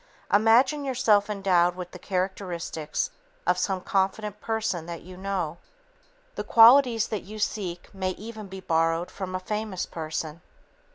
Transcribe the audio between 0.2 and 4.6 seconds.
Imagine yourself endowed with the characteristics of some confident